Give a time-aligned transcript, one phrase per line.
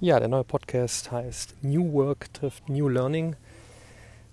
[0.00, 3.34] Ja, der neue Podcast heißt New Work trifft New Learning.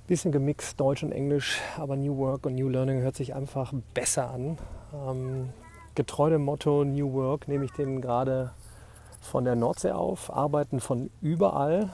[0.06, 4.30] Bisschen gemixt Deutsch und Englisch, aber New Work und New Learning hört sich einfach besser
[4.30, 4.60] an.
[4.94, 5.50] Ähm,
[5.96, 8.52] getreu dem Motto New Work nehme ich den gerade
[9.22, 11.90] von der Nordsee auf, arbeiten von überall,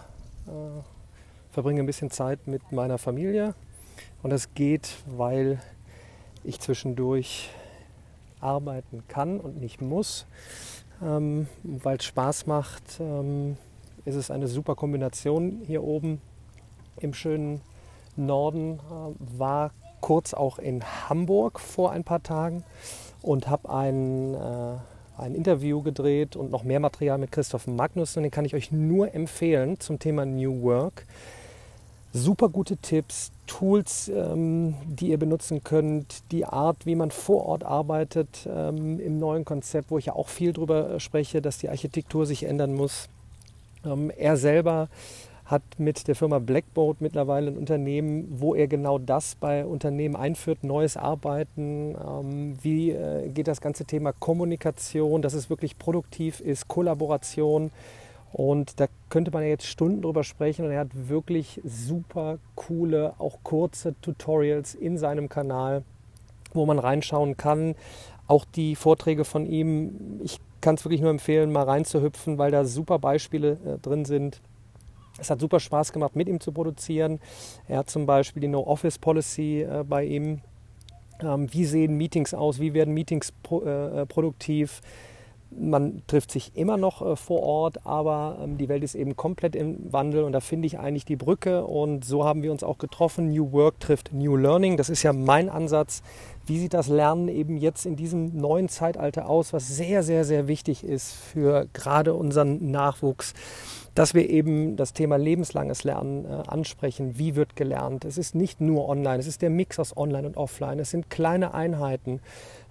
[0.47, 0.81] äh,
[1.53, 3.55] verbringe ein bisschen Zeit mit meiner Familie
[4.21, 5.61] und das geht, weil
[6.43, 7.49] ich zwischendurch
[8.41, 10.25] arbeiten kann und nicht muss
[11.03, 12.99] ähm, weil es Spaß macht.
[12.99, 13.57] Ähm,
[14.05, 16.21] ist es eine super Kombination hier oben
[16.99, 17.61] im schönen
[18.15, 18.79] Norden.
[18.79, 22.63] Äh, war kurz auch in Hamburg vor ein paar Tagen
[23.21, 24.77] und habe ein, äh,
[25.17, 28.17] ein Interview gedreht und noch mehr Material mit Christoph Magnus.
[28.17, 31.05] Und den kann ich euch nur empfehlen zum Thema New Work
[32.13, 37.63] super gute Tipps, Tools, ähm, die ihr benutzen könnt, die Art, wie man vor Ort
[37.63, 42.25] arbeitet ähm, im neuen Konzept, wo ich ja auch viel darüber spreche, dass die Architektur
[42.25, 43.09] sich ändern muss.
[43.85, 44.87] Ähm, er selber
[45.45, 50.63] hat mit der Firma Blackboard mittlerweile ein Unternehmen, wo er genau das bei Unternehmen einführt,
[50.63, 56.69] neues Arbeiten, ähm, wie äh, geht das ganze Thema Kommunikation, dass es wirklich produktiv ist,
[56.69, 57.71] Kollaboration,
[58.33, 63.13] und da könnte man ja jetzt Stunden drüber sprechen und er hat wirklich super coole,
[63.17, 65.83] auch kurze Tutorials in seinem Kanal,
[66.53, 67.75] wo man reinschauen kann.
[68.27, 72.63] Auch die Vorträge von ihm, ich kann es wirklich nur empfehlen, mal reinzuhüpfen, weil da
[72.63, 74.39] super Beispiele äh, drin sind.
[75.19, 77.19] Es hat super Spaß gemacht, mit ihm zu produzieren.
[77.67, 80.41] Er hat zum Beispiel die No-Office-Policy äh, bei ihm.
[81.19, 82.59] Ähm, wie sehen Meetings aus?
[82.59, 84.81] Wie werden Meetings pro, äh, produktiv?
[85.59, 89.55] Man trifft sich immer noch äh, vor Ort, aber ähm, die Welt ist eben komplett
[89.55, 92.77] im Wandel und da finde ich eigentlich die Brücke und so haben wir uns auch
[92.77, 93.29] getroffen.
[93.29, 94.77] New Work trifft New Learning.
[94.77, 96.01] Das ist ja mein Ansatz.
[96.45, 100.47] Wie sieht das Lernen eben jetzt in diesem neuen Zeitalter aus, was sehr, sehr, sehr
[100.47, 103.33] wichtig ist für gerade unseren Nachwuchs?
[103.95, 107.17] dass wir eben das Thema lebenslanges Lernen äh, ansprechen.
[107.17, 108.05] Wie wird gelernt?
[108.05, 110.79] Es ist nicht nur online, es ist der Mix aus online und offline.
[110.79, 112.21] Es sind kleine Einheiten.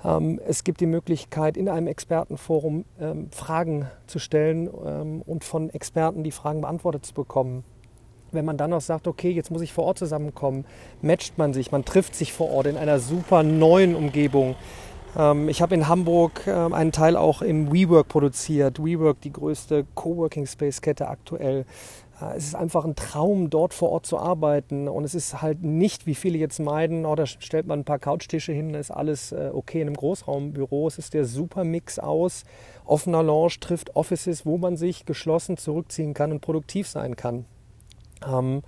[0.05, 5.69] Ähm, es gibt die Möglichkeit, in einem Expertenforum ähm, Fragen zu stellen ähm, und von
[5.71, 7.65] Experten die Fragen beantwortet zu bekommen.
[8.33, 10.65] Wenn man dann noch sagt, okay, jetzt muss ich vor Ort zusammenkommen,
[11.03, 14.57] matcht man sich, man trifft sich vor Ort in einer super neuen Umgebung.
[15.17, 18.79] Ähm, ich habe in Hamburg ähm, einen Teil auch im WeWork produziert.
[18.83, 21.65] WeWork, die größte Coworking Space Kette aktuell.
[22.21, 24.89] Äh, es ist einfach ein Traum, dort vor Ort zu arbeiten.
[24.89, 27.99] Und es ist halt nicht, wie viele jetzt meiden, oh, da stellt man ein paar
[27.99, 30.87] Couchtische hin, ist alles äh, okay in einem Großraumbüro.
[30.87, 32.45] Es ist der super Mix aus
[32.91, 37.45] offener Lounge trifft Offices, wo man sich geschlossen zurückziehen kann und produktiv sein kann.
[38.27, 38.63] Ähm,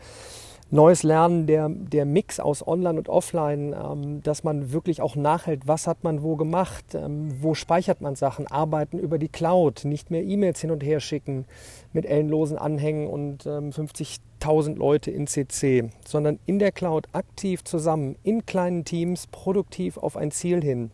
[0.72, 5.68] neues Lernen, der, der Mix aus Online und Offline, ähm, dass man wirklich auch nachhält,
[5.68, 10.10] was hat man wo gemacht, ähm, wo speichert man Sachen, arbeiten über die Cloud, nicht
[10.10, 11.44] mehr E-Mails hin und her schicken
[11.92, 18.16] mit ellenlosen Anhängen und ähm, 50.000 Leute in CC, sondern in der Cloud aktiv zusammen,
[18.22, 20.90] in kleinen Teams, produktiv auf ein Ziel hin.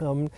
[0.00, 0.30] Ähm,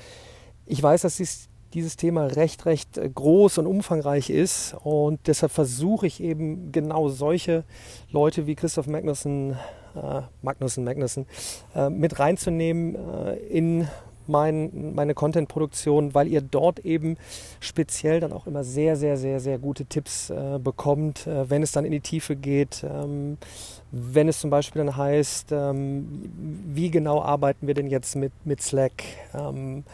[0.66, 4.74] ich weiß, dass dies dieses Thema recht, recht äh, groß und umfangreich ist.
[4.82, 7.64] Und deshalb versuche ich eben genau solche
[8.10, 9.52] Leute wie Christoph Magnussen,
[9.94, 11.26] äh, Magnussen, Magnussen
[11.74, 13.86] äh, mit reinzunehmen äh, in
[14.28, 17.16] mein, meine Content-Produktion, weil ihr dort eben
[17.60, 21.72] speziell dann auch immer sehr, sehr, sehr, sehr gute Tipps äh, bekommt, äh, wenn es
[21.72, 22.84] dann in die Tiefe geht.
[22.84, 23.38] Ähm,
[23.90, 26.30] wenn es zum Beispiel dann heißt, ähm,
[26.66, 29.04] wie genau arbeiten wir denn jetzt mit, mit Slack?
[29.32, 29.84] Ähm,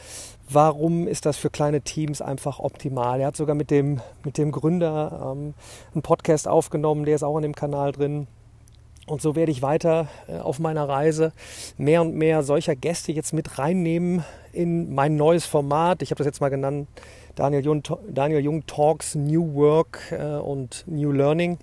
[0.48, 3.21] warum ist das für kleine Teams einfach optimal.
[3.21, 5.54] Er hat sogar mit dem, mit dem Gründer ähm,
[5.94, 8.26] einen Podcast aufgenommen, der ist auch in dem Kanal drin.
[9.06, 11.32] Und so werde ich weiter äh, auf meiner Reise
[11.76, 16.02] mehr und mehr solcher Gäste jetzt mit reinnehmen in mein neues Format.
[16.02, 16.88] Ich habe das jetzt mal genannt,
[17.34, 21.58] Daniel Jung, Daniel Jung Talks New Work äh, und New Learning.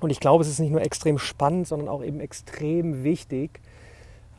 [0.00, 3.60] Und ich glaube, es ist nicht nur extrem spannend, sondern auch eben extrem wichtig,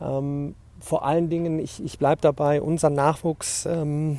[0.00, 4.18] ähm, vor allen Dingen, ich, ich bleibe dabei, unseren Nachwuchs ähm,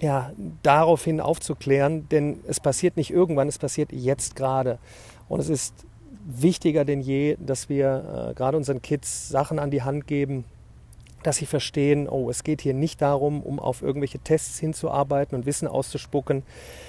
[0.00, 0.32] ja,
[0.62, 4.78] daraufhin aufzuklären, denn es passiert nicht irgendwann, es passiert jetzt gerade.
[5.28, 5.74] Und es ist
[6.24, 10.44] wichtiger denn je, dass wir äh, gerade unseren Kids Sachen an die Hand geben,
[11.22, 15.46] dass sie verstehen, oh, es geht hier nicht darum, um auf irgendwelche Tests hinzuarbeiten und
[15.46, 16.42] Wissen auszuspucken,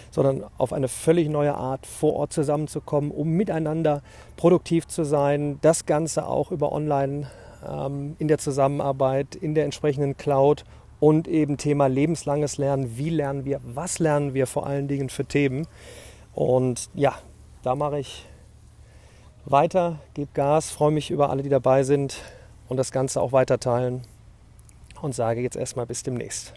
[0.09, 4.01] sondern auf eine völlig neue Art vor Ort zusammenzukommen, um miteinander
[4.37, 5.59] produktiv zu sein.
[5.61, 7.29] Das Ganze auch über Online
[7.67, 10.63] ähm, in der Zusammenarbeit, in der entsprechenden Cloud
[10.99, 12.97] und eben Thema lebenslanges Lernen.
[12.97, 13.59] Wie lernen wir?
[13.63, 15.67] Was lernen wir vor allen Dingen für Themen?
[16.33, 17.15] Und ja,
[17.63, 18.25] da mache ich
[19.45, 22.17] weiter, gebe Gas, freue mich über alle, die dabei sind
[22.67, 24.03] und das Ganze auch weiter teilen
[25.01, 26.53] und sage jetzt erstmal bis demnächst.